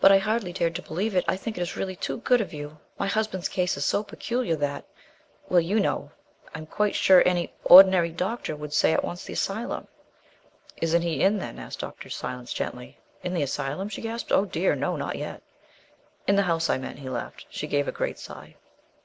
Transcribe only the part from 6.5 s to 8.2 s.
I am quite sure any ordinary